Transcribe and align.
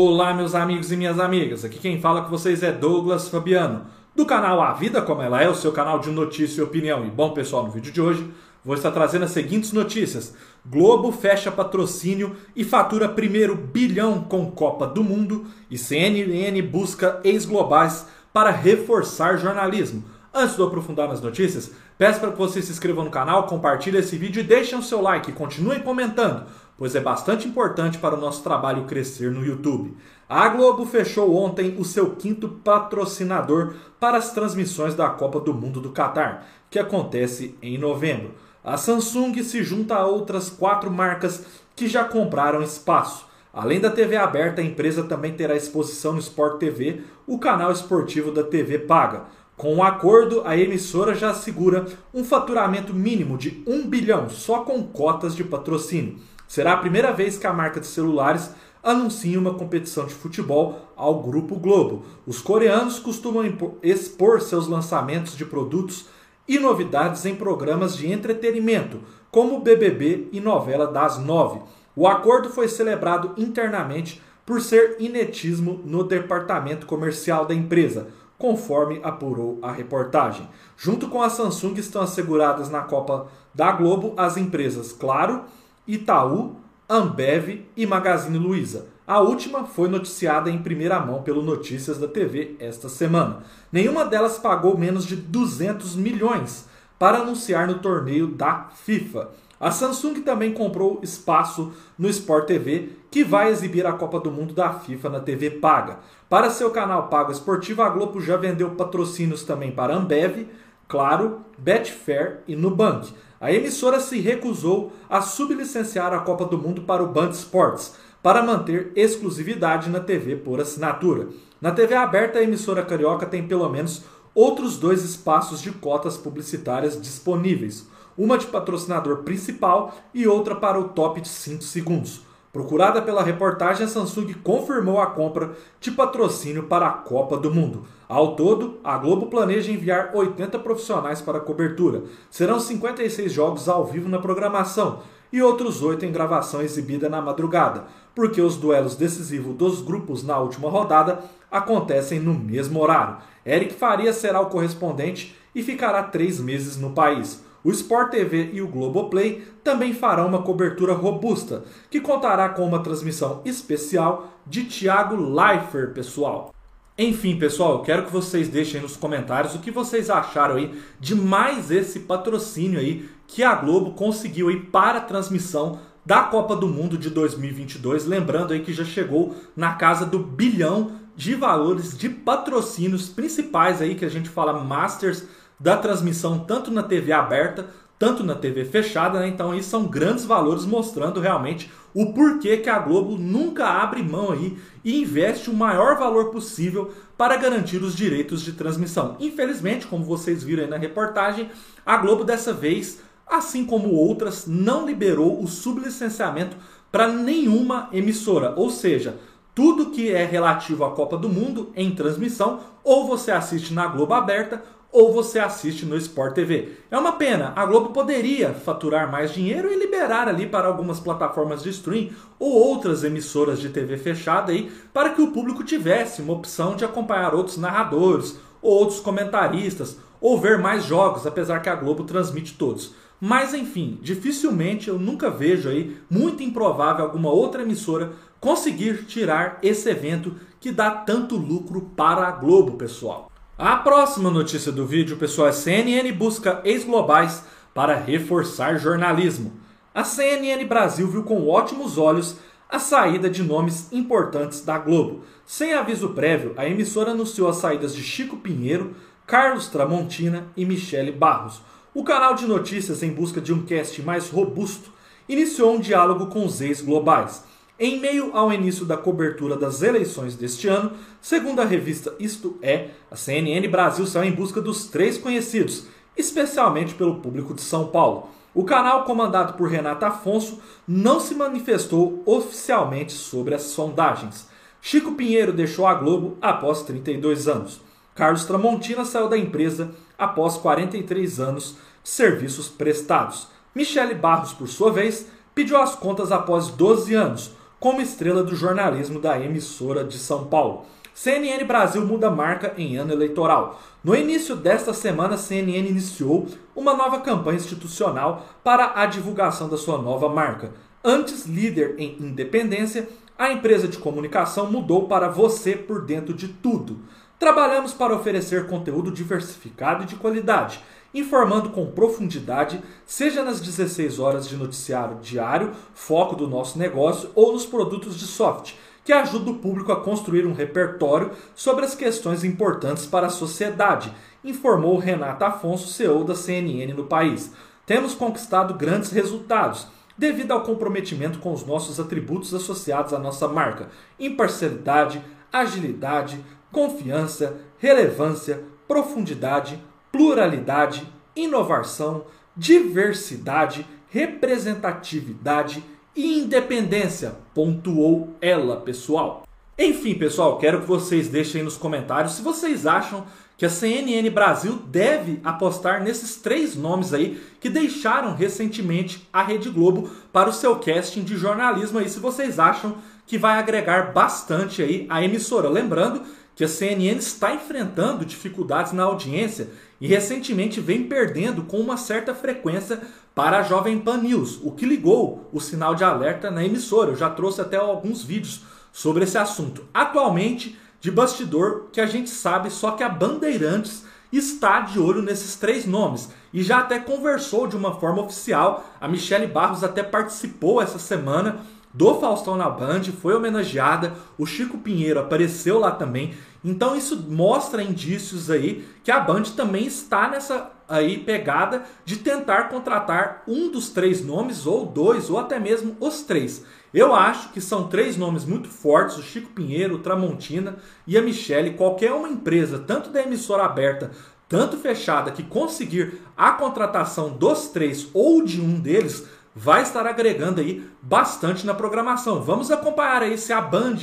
Olá, 0.00 0.32
meus 0.32 0.54
amigos 0.54 0.92
e 0.92 0.96
minhas 0.96 1.18
amigas. 1.18 1.64
Aqui 1.64 1.76
quem 1.76 2.00
fala 2.00 2.22
com 2.22 2.30
vocês 2.30 2.62
é 2.62 2.70
Douglas 2.70 3.28
Fabiano, 3.28 3.86
do 4.14 4.24
canal 4.24 4.62
A 4.62 4.72
Vida 4.72 5.02
Como 5.02 5.20
Ela 5.20 5.42
É, 5.42 5.48
o 5.48 5.56
seu 5.56 5.72
canal 5.72 5.98
de 5.98 6.08
notícia 6.08 6.60
e 6.60 6.62
opinião. 6.62 7.04
E 7.04 7.10
bom, 7.10 7.30
pessoal, 7.30 7.64
no 7.64 7.72
vídeo 7.72 7.90
de 7.90 8.00
hoje 8.00 8.30
vou 8.64 8.76
estar 8.76 8.92
trazendo 8.92 9.24
as 9.24 9.32
seguintes 9.32 9.72
notícias: 9.72 10.36
Globo 10.64 11.10
fecha 11.10 11.50
patrocínio 11.50 12.36
e 12.54 12.62
fatura 12.62 13.08
primeiro 13.08 13.56
bilhão 13.56 14.22
com 14.22 14.48
Copa 14.52 14.86
do 14.86 15.02
Mundo, 15.02 15.46
e 15.68 15.76
CNN 15.76 16.62
busca 16.62 17.18
ex-globais 17.24 18.06
para 18.32 18.52
reforçar 18.52 19.36
jornalismo. 19.36 20.04
Antes 20.32 20.54
de 20.54 20.60
eu 20.60 20.68
aprofundar 20.68 21.08
nas 21.08 21.20
notícias, 21.20 21.72
peço 21.96 22.20
para 22.20 22.30
que 22.30 22.38
vocês 22.38 22.64
se 22.66 22.70
inscrevam 22.70 23.04
no 23.04 23.10
canal, 23.10 23.48
compartilhem 23.48 23.98
esse 23.98 24.16
vídeo 24.16 24.38
e 24.38 24.44
deixem 24.44 24.78
o 24.78 24.82
seu 24.82 25.02
like 25.02 25.32
continuem 25.32 25.80
comentando 25.80 26.46
pois 26.78 26.94
é 26.94 27.00
bastante 27.00 27.48
importante 27.48 27.98
para 27.98 28.14
o 28.14 28.20
nosso 28.20 28.42
trabalho 28.42 28.84
crescer 28.84 29.32
no 29.32 29.44
YouTube. 29.44 29.96
A 30.28 30.48
Globo 30.48 30.86
fechou 30.86 31.34
ontem 31.34 31.74
o 31.76 31.84
seu 31.84 32.10
quinto 32.10 32.48
patrocinador 32.48 33.74
para 33.98 34.16
as 34.16 34.32
transmissões 34.32 34.94
da 34.94 35.10
Copa 35.10 35.40
do 35.40 35.52
Mundo 35.52 35.80
do 35.80 35.90
Catar, 35.90 36.46
que 36.70 36.78
acontece 36.78 37.56
em 37.60 37.76
novembro. 37.76 38.32
A 38.62 38.76
Samsung 38.76 39.42
se 39.42 39.64
junta 39.64 39.96
a 39.96 40.06
outras 40.06 40.48
quatro 40.48 40.90
marcas 40.90 41.44
que 41.74 41.88
já 41.88 42.04
compraram 42.04 42.62
espaço. 42.62 43.26
Além 43.52 43.80
da 43.80 43.90
TV 43.90 44.16
aberta, 44.16 44.60
a 44.60 44.64
empresa 44.64 45.02
também 45.02 45.32
terá 45.32 45.56
exposição 45.56 46.12
no 46.12 46.18
Sport 46.20 46.58
TV, 46.58 47.00
o 47.26 47.38
canal 47.38 47.72
esportivo 47.72 48.30
da 48.30 48.44
TV 48.44 48.78
paga. 48.78 49.24
Com 49.56 49.76
o 49.76 49.82
acordo, 49.82 50.42
a 50.44 50.56
emissora 50.56 51.14
já 51.14 51.30
assegura 51.30 51.86
um 52.14 52.22
faturamento 52.22 52.94
mínimo 52.94 53.36
de 53.36 53.64
1 53.66 53.88
bilhão 53.88 54.30
só 54.30 54.60
com 54.60 54.80
cotas 54.84 55.34
de 55.34 55.42
patrocínio. 55.42 56.18
Será 56.48 56.72
a 56.72 56.78
primeira 56.78 57.12
vez 57.12 57.38
que 57.38 57.46
a 57.46 57.52
marca 57.52 57.78
de 57.78 57.86
celulares 57.86 58.50
anuncia 58.82 59.38
uma 59.38 59.52
competição 59.52 60.06
de 60.06 60.14
futebol 60.14 60.80
ao 60.96 61.22
Grupo 61.22 61.56
Globo. 61.56 62.04
Os 62.26 62.40
coreanos 62.40 62.98
costumam 62.98 63.44
expor 63.82 64.40
seus 64.40 64.66
lançamentos 64.66 65.36
de 65.36 65.44
produtos 65.44 66.06
e 66.48 66.58
novidades 66.58 67.26
em 67.26 67.34
programas 67.34 67.94
de 67.94 68.10
entretenimento, 68.10 69.00
como 69.30 69.60
BBB 69.60 70.30
e 70.32 70.40
novela 70.40 70.86
das 70.86 71.18
nove. 71.18 71.60
O 71.94 72.08
acordo 72.08 72.48
foi 72.48 72.66
celebrado 72.66 73.34
internamente 73.36 74.22
por 74.46 74.62
ser 74.62 74.96
inetismo 74.98 75.82
no 75.84 76.02
departamento 76.02 76.86
comercial 76.86 77.44
da 77.44 77.54
empresa, 77.54 78.08
conforme 78.38 79.00
apurou 79.02 79.58
a 79.60 79.70
reportagem. 79.70 80.48
Junto 80.74 81.08
com 81.08 81.20
a 81.20 81.28
Samsung 81.28 81.74
estão 81.74 82.00
asseguradas 82.00 82.70
na 82.70 82.80
Copa 82.80 83.26
da 83.54 83.70
Globo 83.72 84.14
as 84.16 84.38
empresas 84.38 84.92
Claro, 84.92 85.44
Itaú, 85.88 86.56
Ambev 86.86 87.64
e 87.74 87.86
Magazine 87.86 88.38
Luiza. 88.38 88.88
A 89.06 89.20
última 89.20 89.64
foi 89.64 89.88
noticiada 89.88 90.50
em 90.50 90.62
primeira 90.62 91.00
mão 91.00 91.22
pelo 91.22 91.42
Notícias 91.42 91.96
da 91.96 92.06
TV 92.06 92.56
esta 92.60 92.90
semana. 92.90 93.38
Nenhuma 93.72 94.04
delas 94.04 94.38
pagou 94.38 94.76
menos 94.76 95.06
de 95.06 95.16
200 95.16 95.96
milhões 95.96 96.68
para 96.98 97.20
anunciar 97.20 97.66
no 97.66 97.78
torneio 97.78 98.26
da 98.26 98.68
FIFA. 98.84 99.30
A 99.58 99.70
Samsung 99.70 100.20
também 100.20 100.52
comprou 100.52 101.00
espaço 101.02 101.72
no 101.98 102.08
Sport 102.08 102.46
TV, 102.46 102.90
que 103.10 103.24
vai 103.24 103.48
exibir 103.48 103.86
a 103.86 103.92
Copa 103.92 104.20
do 104.20 104.30
Mundo 104.30 104.52
da 104.52 104.74
FIFA 104.74 105.08
na 105.08 105.20
TV 105.20 105.52
paga. 105.52 106.00
Para 106.28 106.50
seu 106.50 106.70
canal 106.70 107.08
pago 107.08 107.32
esportivo, 107.32 107.80
a 107.80 107.88
Globo 107.88 108.20
já 108.20 108.36
vendeu 108.36 108.72
patrocínios 108.72 109.42
também 109.42 109.72
para 109.72 109.96
Ambev, 109.96 110.46
Claro, 110.86 111.40
Betfair 111.58 112.38
e 112.48 112.56
Nubank. 112.56 113.12
A 113.40 113.52
emissora 113.52 114.00
se 114.00 114.18
recusou 114.18 114.92
a 115.08 115.22
sublicenciar 115.22 116.12
a 116.12 116.18
Copa 116.18 116.44
do 116.44 116.58
Mundo 116.58 116.82
para 116.82 117.04
o 117.04 117.06
Band 117.06 117.30
Sports, 117.30 117.94
para 118.20 118.42
manter 118.42 118.90
exclusividade 118.96 119.88
na 119.88 120.00
TV 120.00 120.34
por 120.34 120.60
assinatura. 120.60 121.28
Na 121.60 121.70
TV 121.70 121.94
aberta, 121.94 122.40
a 122.40 122.42
emissora 122.42 122.82
carioca 122.82 123.26
tem 123.26 123.46
pelo 123.46 123.68
menos 123.68 124.02
outros 124.34 124.76
dois 124.76 125.04
espaços 125.04 125.62
de 125.62 125.70
cotas 125.70 126.16
publicitárias 126.16 127.00
disponíveis, 127.00 127.86
uma 128.16 128.36
de 128.36 128.46
patrocinador 128.46 129.18
principal 129.18 129.94
e 130.12 130.26
outra 130.26 130.56
para 130.56 130.78
o 130.78 130.88
top 130.88 131.20
de 131.20 131.28
5 131.28 131.62
segundos. 131.62 132.27
Procurada 132.52 133.02
pela 133.02 133.22
reportagem, 133.22 133.84
a 133.84 133.88
Samsung 133.88 134.32
confirmou 134.42 135.00
a 135.00 135.06
compra 135.06 135.52
de 135.80 135.90
patrocínio 135.90 136.62
para 136.62 136.86
a 136.86 136.92
Copa 136.92 137.36
do 137.36 137.54
Mundo. 137.54 137.84
Ao 138.08 138.34
todo, 138.34 138.78
a 138.82 138.96
Globo 138.96 139.26
planeja 139.26 139.70
enviar 139.70 140.12
80 140.14 140.58
profissionais 140.60 141.20
para 141.20 141.38
a 141.38 141.42
cobertura. 141.42 142.04
Serão 142.30 142.58
56 142.58 143.30
jogos 143.30 143.68
ao 143.68 143.84
vivo 143.84 144.08
na 144.08 144.18
programação 144.18 145.00
e 145.30 145.42
outros 145.42 145.82
8 145.82 146.06
em 146.06 146.12
gravação 146.12 146.62
exibida 146.62 147.08
na 147.08 147.20
madrugada, 147.20 147.84
porque 148.14 148.40
os 148.40 148.56
duelos 148.56 148.96
decisivos 148.96 149.54
dos 149.54 149.82
grupos 149.82 150.24
na 150.24 150.38
última 150.38 150.70
rodada 150.70 151.22
acontecem 151.50 152.18
no 152.18 152.32
mesmo 152.32 152.80
horário. 152.80 153.18
Eric 153.44 153.74
Faria 153.74 154.12
será 154.12 154.40
o 154.40 154.46
correspondente 154.46 155.36
e 155.54 155.62
ficará 155.62 156.02
três 156.02 156.40
meses 156.40 156.78
no 156.78 156.90
país. 156.90 157.44
O 157.68 157.70
Sport 157.70 158.12
TV 158.12 158.52
e 158.54 158.62
o 158.62 158.66
Globoplay 158.66 159.46
também 159.62 159.92
farão 159.92 160.26
uma 160.26 160.40
cobertura 160.40 160.94
robusta, 160.94 161.64
que 161.90 162.00
contará 162.00 162.48
com 162.48 162.66
uma 162.66 162.82
transmissão 162.82 163.42
especial 163.44 164.32
de 164.46 164.64
Thiago 164.64 165.14
Leifert, 165.14 165.92
pessoal. 165.92 166.54
Enfim, 166.96 167.38
pessoal, 167.38 167.74
eu 167.74 167.78
quero 167.80 168.06
que 168.06 168.10
vocês 168.10 168.48
deixem 168.48 168.80
nos 168.80 168.96
comentários 168.96 169.54
o 169.54 169.58
que 169.58 169.70
vocês 169.70 170.08
acharam 170.08 170.54
aí 170.54 170.80
de 170.98 171.14
mais 171.14 171.70
esse 171.70 172.00
patrocínio 172.00 172.80
aí 172.80 173.06
que 173.26 173.42
a 173.42 173.54
Globo 173.54 173.92
conseguiu 173.92 174.48
aí 174.48 174.58
para 174.58 174.96
a 174.96 175.02
transmissão 175.02 175.78
da 176.06 176.22
Copa 176.22 176.56
do 176.56 176.68
Mundo 176.68 176.96
de 176.96 177.10
2022, 177.10 178.06
lembrando 178.06 178.54
aí 178.54 178.60
que 178.60 178.72
já 178.72 178.82
chegou 178.86 179.36
na 179.54 179.74
casa 179.74 180.06
do 180.06 180.18
bilhão 180.18 180.92
de 181.14 181.34
valores 181.34 181.98
de 181.98 182.08
patrocínios 182.08 183.10
principais 183.10 183.82
aí 183.82 183.94
que 183.94 184.06
a 184.06 184.10
gente 184.10 184.30
fala 184.30 184.64
Masters 184.64 185.24
da 185.58 185.76
transmissão 185.76 186.38
tanto 186.40 186.70
na 186.70 186.82
TV 186.82 187.12
aberta, 187.12 187.66
tanto 187.98 188.22
na 188.22 188.34
TV 188.34 188.64
fechada, 188.64 189.18
né? 189.18 189.26
Então, 189.26 189.54
isso 189.54 189.70
são 189.70 189.86
grandes 189.86 190.24
valores 190.24 190.64
mostrando 190.64 191.18
realmente 191.18 191.70
o 191.92 192.12
porquê 192.12 192.58
que 192.58 192.70
a 192.70 192.78
Globo 192.78 193.16
nunca 193.18 193.66
abre 193.66 194.02
mão 194.02 194.30
aí 194.30 194.56
e 194.84 195.00
investe 195.00 195.50
o 195.50 195.54
maior 195.54 195.98
valor 195.98 196.26
possível 196.30 196.92
para 197.16 197.36
garantir 197.36 197.82
os 197.82 197.96
direitos 197.96 198.42
de 198.42 198.52
transmissão. 198.52 199.16
Infelizmente, 199.18 199.86
como 199.86 200.04
vocês 200.04 200.44
viram 200.44 200.62
aí 200.62 200.70
na 200.70 200.76
reportagem, 200.76 201.50
a 201.84 201.96
Globo 201.96 202.22
dessa 202.22 202.52
vez, 202.52 203.00
assim 203.26 203.64
como 203.64 203.92
outras, 203.92 204.46
não 204.46 204.86
liberou 204.86 205.42
o 205.42 205.48
sublicenciamento 205.48 206.56
para 206.92 207.08
nenhuma 207.08 207.88
emissora, 207.92 208.54
ou 208.56 208.70
seja, 208.70 209.16
tudo 209.54 209.90
que 209.90 210.10
é 210.10 210.24
relativo 210.24 210.84
à 210.84 210.92
Copa 210.92 211.18
do 211.18 211.28
Mundo 211.28 211.72
em 211.74 211.90
transmissão, 211.90 212.60
ou 212.84 213.08
você 213.08 213.32
assiste 213.32 213.74
na 213.74 213.88
Globo 213.88 214.14
aberta 214.14 214.62
ou 214.90 215.12
você 215.12 215.38
assiste 215.38 215.84
no 215.84 215.96
Sport 215.96 216.34
TV. 216.34 216.76
É 216.90 216.98
uma 216.98 217.12
pena, 217.12 217.52
a 217.54 217.66
Globo 217.66 217.90
poderia 217.90 218.54
faturar 218.54 219.10
mais 219.10 219.32
dinheiro 219.32 219.70
e 219.72 219.78
liberar 219.78 220.28
ali 220.28 220.46
para 220.46 220.66
algumas 220.66 220.98
plataformas 220.98 221.62
de 221.62 221.70
stream 221.70 222.10
ou 222.38 222.50
outras 222.52 223.04
emissoras 223.04 223.60
de 223.60 223.68
TV 223.68 223.98
fechada 223.98 224.50
aí, 224.50 224.70
para 224.92 225.10
que 225.10 225.20
o 225.20 225.30
público 225.30 225.62
tivesse 225.62 226.22
uma 226.22 226.32
opção 226.32 226.74
de 226.74 226.84
acompanhar 226.84 227.34
outros 227.34 227.58
narradores, 227.58 228.38
ou 228.62 228.72
outros 228.72 229.00
comentaristas, 229.00 229.98
ou 230.20 230.40
ver 230.40 230.58
mais 230.58 230.84
jogos, 230.84 231.26
apesar 231.26 231.60
que 231.60 231.68
a 231.68 231.76
Globo 231.76 232.04
transmite 232.04 232.54
todos. 232.54 232.94
Mas 233.20 233.52
enfim, 233.52 233.98
dificilmente 234.00 234.88
eu 234.88 234.98
nunca 234.98 235.28
vejo 235.28 235.68
aí, 235.68 235.96
muito 236.08 236.42
improvável 236.42 237.04
alguma 237.04 237.30
outra 237.30 237.62
emissora 237.62 238.12
conseguir 238.40 239.04
tirar 239.06 239.58
esse 239.62 239.88
evento 239.90 240.34
que 240.60 240.70
dá 240.72 240.90
tanto 240.90 241.36
lucro 241.36 241.90
para 241.96 242.26
a 242.26 242.32
Globo, 242.32 242.76
pessoal. 242.76 243.27
A 243.58 243.74
próxima 243.74 244.30
notícia 244.30 244.70
do 244.70 244.86
vídeo, 244.86 245.16
pessoal, 245.16 245.48
é 245.48 245.52
CNN 245.52 246.12
busca 246.12 246.60
ex-globais 246.62 247.42
para 247.74 247.96
reforçar 247.96 248.78
jornalismo. 248.78 249.52
A 249.92 250.04
CNN 250.04 250.64
Brasil 250.64 251.08
viu 251.08 251.24
com 251.24 251.48
ótimos 251.48 251.98
olhos 251.98 252.36
a 252.70 252.78
saída 252.78 253.28
de 253.28 253.42
nomes 253.42 253.92
importantes 253.92 254.60
da 254.60 254.78
Globo. 254.78 255.24
Sem 255.44 255.72
aviso 255.72 256.10
prévio, 256.10 256.54
a 256.56 256.68
emissora 256.68 257.10
anunciou 257.10 257.48
as 257.48 257.56
saídas 257.56 257.96
de 257.96 258.00
Chico 258.00 258.36
Pinheiro, 258.36 258.94
Carlos 259.26 259.66
Tramontina 259.66 260.46
e 260.56 260.64
Michele 260.64 261.10
Barros. 261.10 261.60
O 261.92 262.04
canal 262.04 262.34
de 262.34 262.46
notícias, 262.46 263.02
em 263.02 263.10
busca 263.10 263.40
de 263.40 263.52
um 263.52 263.62
cast 263.62 264.00
mais 264.02 264.30
robusto, 264.30 264.92
iniciou 265.28 265.74
um 265.74 265.80
diálogo 265.80 266.28
com 266.28 266.46
os 266.46 266.60
ex-globais. 266.60 267.42
Em 267.80 268.00
meio 268.00 268.36
ao 268.36 268.52
início 268.52 268.84
da 268.84 268.96
cobertura 268.96 269.56
das 269.56 269.82
eleições 269.82 270.34
deste 270.34 270.66
ano, 270.66 270.92
segundo 271.20 271.60
a 271.60 271.64
revista 271.64 272.12
Isto 272.18 272.58
É, 272.60 272.88
a 273.08 273.14
CNN 273.14 273.68
Brasil 273.68 274.04
saiu 274.04 274.28
em 274.28 274.34
busca 274.34 274.60
dos 274.60 274.86
três 274.86 275.16
conhecidos, 275.16 275.86
especialmente 276.16 276.94
pelo 276.94 277.20
público 277.20 277.54
de 277.54 277.60
São 277.60 277.86
Paulo. 277.86 278.30
O 278.52 278.64
canal, 278.64 279.04
comandado 279.04 279.52
por 279.52 279.68
Renata 279.68 280.08
Afonso, 280.08 280.60
não 280.88 281.20
se 281.20 281.36
manifestou 281.36 282.20
oficialmente 282.26 283.12
sobre 283.12 283.54
as 283.54 283.62
sondagens. 283.62 284.48
Chico 284.80 285.12
Pinheiro 285.12 285.52
deixou 285.52 285.86
a 285.86 285.94
Globo 285.94 286.36
após 286.42 286.82
32 286.82 287.46
anos. 287.46 287.80
Carlos 288.12 288.44
Tramontina 288.44 289.04
saiu 289.04 289.28
da 289.28 289.38
empresa 289.38 289.92
após 290.18 290.56
43 290.56 291.38
anos 291.38 291.76
de 292.02 292.10
serviços 292.10 292.68
prestados. 292.68 293.46
Michele 293.72 294.14
Barros, 294.14 294.52
por 294.52 294.66
sua 294.66 294.90
vez, 294.90 295.28
pediu 295.54 295.76
as 295.76 295.94
contas 295.94 296.32
após 296.32 296.66
12 296.68 297.14
anos, 297.14 297.52
como 297.80 298.00
estrela 298.00 298.42
do 298.42 298.56
jornalismo 298.56 299.20
da 299.20 299.38
emissora 299.40 300.04
de 300.04 300.18
São 300.18 300.46
Paulo. 300.46 300.84
CNN 301.14 301.64
Brasil 301.64 302.06
muda 302.06 302.30
marca 302.30 302.74
em 302.76 302.96
ano 302.96 303.12
eleitoral. 303.12 303.80
No 304.04 304.14
início 304.14 304.54
desta 304.54 304.94
semana, 304.94 305.36
CNN 305.36 305.88
iniciou 305.88 306.46
uma 306.76 306.94
nova 306.94 307.20
campanha 307.20 307.56
institucional 307.56 308.46
para 308.62 308.92
a 308.94 309.06
divulgação 309.06 309.68
da 309.68 309.76
sua 309.76 309.98
nova 309.98 310.28
marca. 310.28 310.72
Antes 311.02 311.44
líder 311.44 311.96
em 311.98 312.16
independência, 312.20 313.08
a 313.36 313.52
empresa 313.52 313.88
de 313.88 313.98
comunicação 313.98 314.70
mudou 314.70 315.08
para 315.08 315.28
você 315.28 315.74
por 315.74 316.02
dentro 316.04 316.34
de 316.34 316.48
tudo. 316.48 317.00
Trabalhamos 317.38 317.92
para 317.92 318.14
oferecer 318.14 318.66
conteúdo 318.66 319.12
diversificado 319.12 320.02
e 320.02 320.06
de 320.06 320.16
qualidade, 320.16 320.80
informando 321.14 321.70
com 321.70 321.90
profundidade, 321.90 322.82
seja 323.06 323.42
nas 323.42 323.60
16 323.60 324.18
horas 324.18 324.48
de 324.48 324.56
noticiário 324.56 325.18
diário, 325.20 325.72
foco 325.94 326.36
do 326.36 326.48
nosso 326.48 326.78
negócio, 326.78 327.30
ou 327.34 327.52
nos 327.52 327.64
produtos 327.64 328.18
de 328.18 328.26
software 328.26 328.74
que 329.08 329.12
ajuda 329.14 329.52
o 329.52 329.58
público 329.58 329.90
a 329.90 330.02
construir 330.02 330.44
um 330.44 330.52
repertório 330.52 331.30
sobre 331.54 331.82
as 331.82 331.94
questões 331.94 332.44
importantes 332.44 333.06
para 333.06 333.28
a 333.28 333.30
sociedade, 333.30 334.12
informou 334.44 334.98
Renata 334.98 335.46
Afonso, 335.46 335.88
CEO 335.88 336.24
da 336.24 336.34
CNN 336.34 336.92
no 336.92 337.04
país. 337.04 337.50
Temos 337.86 338.14
conquistado 338.14 338.74
grandes 338.74 339.10
resultados 339.10 339.86
devido 340.18 340.52
ao 340.52 340.60
comprometimento 340.60 341.38
com 341.38 341.54
os 341.54 341.64
nossos 341.64 341.98
atributos 341.98 342.52
associados 342.52 343.14
à 343.14 343.18
nossa 343.18 343.48
marca: 343.48 343.88
imparcialidade, 344.20 345.24
agilidade, 345.50 346.44
confiança, 346.70 347.56
relevância, 347.78 348.62
profundidade, 348.86 349.82
pluralidade, 350.10 351.06
inovação, 351.34 352.24
diversidade, 352.56 353.86
representatividade 354.10 355.84
e 356.16 356.38
independência, 356.38 357.36
pontuou 357.54 358.34
ela, 358.40 358.80
pessoal. 358.80 359.44
Enfim, 359.78 360.14
pessoal, 360.14 360.58
quero 360.58 360.80
que 360.80 360.86
vocês 360.86 361.28
deixem 361.28 361.62
nos 361.62 361.76
comentários 361.76 362.32
se 362.32 362.42
vocês 362.42 362.84
acham 362.84 363.24
que 363.56 363.64
a 363.64 363.70
CNN 363.70 364.28
Brasil 364.30 364.74
deve 364.86 365.40
apostar 365.44 366.02
nesses 366.02 366.36
três 366.36 366.74
nomes 366.74 367.12
aí 367.14 367.40
que 367.60 367.68
deixaram 367.68 368.34
recentemente 368.34 369.28
a 369.32 369.42
Rede 369.42 369.68
Globo 369.68 370.10
para 370.32 370.48
o 370.48 370.52
seu 370.52 370.76
casting 370.76 371.22
de 371.22 371.36
jornalismo 371.36 371.98
aí, 371.98 372.08
se 372.08 372.20
vocês 372.20 372.58
acham 372.58 372.96
que 373.26 373.36
vai 373.36 373.58
agregar 373.58 374.12
bastante 374.12 374.82
aí 374.82 375.06
a 375.08 375.22
emissora. 375.22 375.68
Lembrando 375.68 376.22
que 376.58 376.64
a 376.64 376.68
CNN 376.68 377.20
está 377.20 377.54
enfrentando 377.54 378.24
dificuldades 378.24 378.92
na 378.92 379.04
audiência 379.04 379.70
e 380.00 380.08
recentemente 380.08 380.80
vem 380.80 381.04
perdendo 381.04 381.62
com 381.62 381.78
uma 381.78 381.96
certa 381.96 382.34
frequência 382.34 383.00
para 383.32 383.60
a 383.60 383.62
Jovem 383.62 384.00
Pan 384.00 384.16
News, 384.16 384.58
o 384.64 384.72
que 384.72 384.84
ligou 384.84 385.48
o 385.52 385.60
sinal 385.60 385.94
de 385.94 386.02
alerta 386.02 386.50
na 386.50 386.64
emissora. 386.64 387.12
Eu 387.12 387.16
já 387.16 387.30
trouxe 387.30 387.60
até 387.60 387.76
alguns 387.76 388.24
vídeos 388.24 388.62
sobre 388.90 389.22
esse 389.22 389.38
assunto. 389.38 389.84
Atualmente, 389.94 390.76
de 391.00 391.12
bastidor, 391.12 391.90
que 391.92 392.00
a 392.00 392.06
gente 392.06 392.28
sabe 392.28 392.70
só 392.70 392.90
que 392.90 393.04
a 393.04 393.08
Bandeirantes 393.08 394.04
está 394.32 394.80
de 394.80 394.98
olho 394.98 395.22
nesses 395.22 395.54
três 395.54 395.86
nomes 395.86 396.28
e 396.52 396.60
já 396.60 396.80
até 396.80 396.98
conversou 396.98 397.68
de 397.68 397.76
uma 397.76 398.00
forma 398.00 398.22
oficial. 398.22 398.84
A 399.00 399.06
Michele 399.06 399.46
Barros 399.46 399.84
até 399.84 400.02
participou 400.02 400.82
essa 400.82 400.98
semana 400.98 401.60
do 401.92 402.18
Faustão 402.20 402.56
na 402.56 402.68
Band, 402.68 403.04
foi 403.20 403.34
homenageada, 403.34 404.14
o 404.36 404.46
Chico 404.46 404.78
Pinheiro 404.78 405.20
apareceu 405.20 405.78
lá 405.78 405.90
também. 405.90 406.34
Então 406.64 406.96
isso 406.96 407.24
mostra 407.28 407.82
indícios 407.82 408.50
aí 408.50 408.86
que 409.02 409.10
a 409.10 409.20
Band 409.20 409.44
também 409.56 409.86
está 409.86 410.28
nessa 410.28 410.70
aí 410.88 411.18
pegada 411.18 411.84
de 412.04 412.16
tentar 412.16 412.64
contratar 412.64 413.42
um 413.46 413.70
dos 413.70 413.90
três 413.90 414.24
nomes 414.24 414.66
ou 414.66 414.86
dois 414.86 415.28
ou 415.28 415.38
até 415.38 415.58
mesmo 415.58 415.96
os 416.00 416.22
três. 416.22 416.64
Eu 416.92 417.14
acho 417.14 417.50
que 417.50 417.60
são 417.60 417.86
três 417.86 418.16
nomes 418.16 418.44
muito 418.46 418.68
fortes, 418.68 419.18
o 419.18 419.22
Chico 419.22 419.50
Pinheiro, 419.50 419.96
o 419.96 419.98
Tramontina 419.98 420.76
e 421.06 421.18
a 421.18 421.22
Michelle. 421.22 421.74
Qualquer 421.74 422.12
uma 422.12 422.28
empresa, 422.28 422.78
tanto 422.78 423.10
da 423.10 423.22
emissora 423.22 423.64
aberta, 423.64 424.10
tanto 424.48 424.78
fechada, 424.78 425.30
que 425.30 425.42
conseguir 425.42 426.22
a 426.34 426.52
contratação 426.52 427.28
dos 427.36 427.68
três 427.68 428.08
ou 428.14 428.42
de 428.42 428.58
um 428.58 428.80
deles, 428.80 429.28
vai 429.58 429.82
estar 429.82 430.06
agregando 430.06 430.60
aí 430.60 430.88
bastante 431.02 431.66
na 431.66 431.74
programação. 431.74 432.40
Vamos 432.40 432.70
acompanhar 432.70 433.22
aí 433.22 433.36
se 433.36 433.52
a 433.52 433.60
Band 433.60 433.96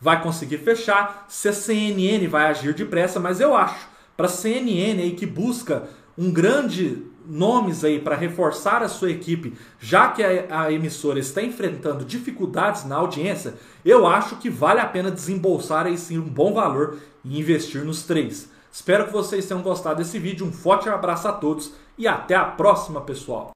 vai 0.00 0.20
conseguir 0.20 0.58
fechar, 0.58 1.26
se 1.28 1.48
a 1.48 1.52
CNN 1.52 2.26
vai 2.26 2.48
agir 2.48 2.74
depressa, 2.74 3.20
mas 3.20 3.40
eu 3.40 3.56
acho 3.56 3.88
para 4.16 4.26
a 4.26 4.30
CNN 4.30 5.00
aí 5.00 5.12
que 5.12 5.24
busca 5.24 5.84
um 6.18 6.30
grande 6.32 7.06
nomes 7.24 7.84
aí 7.84 8.00
para 8.00 8.16
reforçar 8.16 8.82
a 8.82 8.88
sua 8.88 9.10
equipe, 9.10 9.54
já 9.80 10.08
que 10.08 10.22
a, 10.22 10.62
a, 10.62 10.72
emissora 10.72 11.18
está 11.18 11.42
enfrentando 11.42 12.04
dificuldades 12.04 12.84
na 12.84 12.96
audiência, 12.96 13.54
eu 13.84 14.06
acho 14.06 14.36
que 14.36 14.48
vale 14.48 14.80
a 14.80 14.86
pena 14.86 15.10
desembolsar 15.10 15.86
aí 15.86 15.98
sim 15.98 16.18
um 16.18 16.28
bom 16.28 16.54
valor 16.54 16.98
e 17.24 17.38
investir 17.38 17.84
nos 17.84 18.04
três. 18.04 18.48
Espero 18.72 19.06
que 19.06 19.12
vocês 19.12 19.46
tenham 19.46 19.62
gostado 19.62 19.96
desse 19.96 20.18
vídeo, 20.18 20.46
um 20.46 20.52
forte 20.52 20.88
abraço 20.88 21.26
a 21.26 21.32
todos 21.32 21.72
e 21.98 22.06
até 22.06 22.34
a 22.34 22.44
próxima, 22.44 23.00
pessoal! 23.00 23.52